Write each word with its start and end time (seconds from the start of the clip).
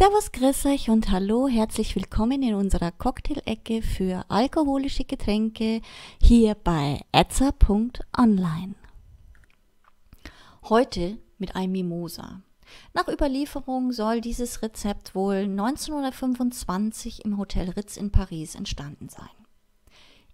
Servus, 0.00 0.32
grüß 0.32 0.64
euch 0.64 0.88
und 0.88 1.10
hallo, 1.10 1.46
herzlich 1.46 1.94
willkommen 1.94 2.42
in 2.42 2.54
unserer 2.54 2.90
Cocktail-Ecke 2.90 3.82
für 3.82 4.24
alkoholische 4.30 5.04
Getränke 5.04 5.82
hier 6.22 6.54
bei 6.54 7.02
etzer.online. 7.12 8.76
Heute 10.62 11.18
mit 11.36 11.54
einem 11.54 11.72
Mimosa. 11.72 12.40
Nach 12.94 13.08
Überlieferung 13.08 13.92
soll 13.92 14.22
dieses 14.22 14.62
Rezept 14.62 15.14
wohl 15.14 15.36
1925 15.40 17.26
im 17.26 17.36
Hotel 17.36 17.68
Ritz 17.68 17.98
in 17.98 18.10
Paris 18.10 18.54
entstanden 18.54 19.10
sein. 19.10 19.28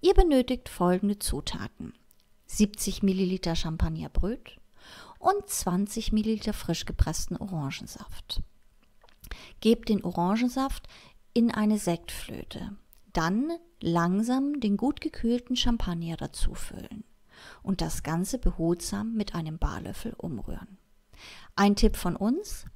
Ihr 0.00 0.14
benötigt 0.14 0.68
folgende 0.68 1.18
Zutaten: 1.18 1.92
70 2.46 3.02
Milliliter 3.02 3.56
Champagnerbröt 3.56 4.60
und 5.18 5.48
20 5.48 6.12
Milliliter 6.12 6.52
frisch 6.52 6.84
gepressten 6.84 7.36
Orangensaft. 7.36 8.44
Gebt 9.66 9.88
den 9.88 10.04
Orangensaft 10.04 10.86
in 11.34 11.50
eine 11.50 11.78
Sektflöte. 11.78 12.76
Dann 13.12 13.50
langsam 13.80 14.60
den 14.60 14.76
gut 14.76 15.00
gekühlten 15.00 15.56
Champagner 15.56 16.16
dazufüllen 16.16 17.02
und 17.64 17.80
das 17.80 18.04
Ganze 18.04 18.38
behutsam 18.38 19.14
mit 19.14 19.34
einem 19.34 19.58
Barlöffel 19.58 20.14
umrühren. 20.18 20.78
Ein 21.56 21.74
Tipp 21.74 21.96
von 21.96 22.14
uns. 22.14 22.66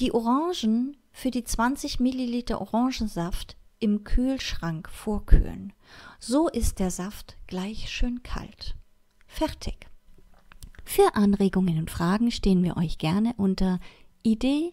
Die 0.00 0.10
Orangen 0.10 0.96
für 1.12 1.30
die 1.30 1.44
20 1.44 2.00
Milliliter 2.00 2.60
Orangensaft 2.60 3.56
im 3.78 4.02
Kühlschrank 4.02 4.88
vorkühlen. 4.88 5.72
So 6.18 6.48
ist 6.48 6.80
der 6.80 6.90
Saft 6.90 7.36
gleich 7.46 7.90
schön 7.90 8.24
kalt. 8.24 8.74
Fertig. 9.28 9.86
Für 10.84 11.14
Anregungen 11.14 11.78
und 11.78 11.92
Fragen 11.92 12.32
stehen 12.32 12.64
wir 12.64 12.76
euch 12.76 12.98
gerne 12.98 13.34
unter 13.36 13.78
idee 14.24 14.72